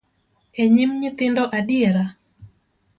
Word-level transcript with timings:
E 0.61 0.63
nyim 0.73 0.91
nyithindo 0.99 1.43
adiera? 1.57 2.03